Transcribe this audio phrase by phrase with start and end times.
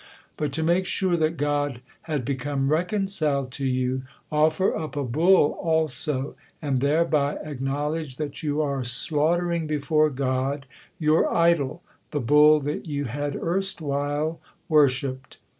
[0.35, 5.51] But to make sure that God had become reconciled to you, offer up a bull
[5.61, 10.65] also, and thereby acknowledge that you are slaughtering before God
[10.97, 15.37] your idol, the bull that you had erstwhile worshipped."